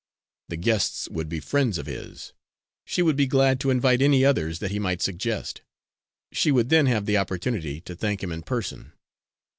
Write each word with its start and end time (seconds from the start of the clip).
The 0.49 0.57
guests 0.57 1.07
would 1.09 1.29
be 1.29 1.39
friends 1.39 1.77
of 1.77 1.85
his 1.85 2.33
she 2.85 3.03
would 3.03 3.15
be 3.15 3.27
glad 3.27 3.59
to 3.59 3.69
invite 3.69 4.01
any 4.01 4.25
others 4.25 4.57
that 4.57 4.71
he 4.71 4.79
might 4.79 4.99
suggest. 4.99 5.61
She 6.31 6.49
would 6.49 6.69
then 6.69 6.87
have 6.87 7.05
the 7.05 7.17
opportunity 7.17 7.81
to 7.81 7.95
thank 7.95 8.23
him 8.23 8.31
in 8.31 8.41
person. 8.41 8.93